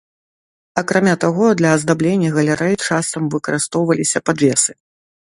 [0.81, 4.71] Акрамя таго, для аздаблення галерэй часам выкарыстоўваліся падвесы.